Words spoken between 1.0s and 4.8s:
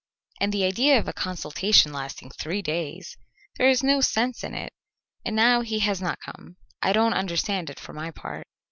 a consultation lasting three days! There is no sense in it,